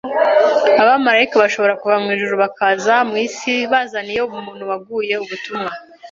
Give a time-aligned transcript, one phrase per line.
[0.81, 5.69] Abamarayika bashobora kuva mu ijuru bakaza mu isi bazaniye umuntu waguye ubutumwa